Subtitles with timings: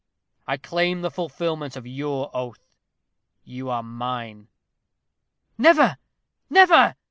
[0.47, 2.73] I claim the fulfilment of your oath;
[3.43, 4.47] you are mine."
[5.59, 5.99] "Never,
[6.49, 6.95] never!"